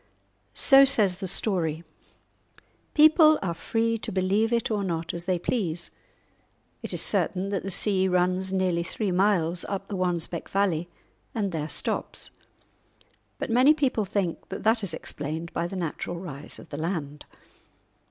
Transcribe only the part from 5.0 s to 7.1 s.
as they please. It is